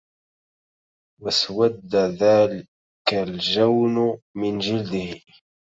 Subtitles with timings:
[1.21, 5.21] واسوَدَّ ذاكَ الجونُ من جِلده